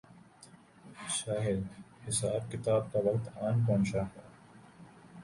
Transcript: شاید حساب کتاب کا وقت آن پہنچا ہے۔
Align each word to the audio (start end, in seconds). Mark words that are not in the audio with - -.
شاید 1.09 1.61
حساب 2.07 2.51
کتاب 2.51 2.91
کا 2.93 2.99
وقت 2.99 3.37
آن 3.37 3.65
پہنچا 3.65 4.01
ہے۔ 4.03 4.21